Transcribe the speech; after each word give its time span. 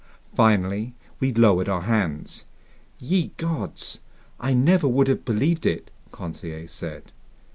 Finally 0.33 0.95
we 1.19 1.31
lowered 1.31 1.69
our 1.69 1.83
hands. 1.83 2.45
"Ye 2.97 3.33
gods, 3.37 3.99
I 4.39 4.51
never 4.55 4.87
would 4.87 5.07
have 5.07 5.23
believed 5.25 5.63
it," 5.67 5.91
Conseil 6.11 6.67
said. 6.67 7.11